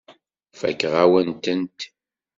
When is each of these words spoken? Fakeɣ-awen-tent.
Fakeɣ-awen-tent. 0.59 1.79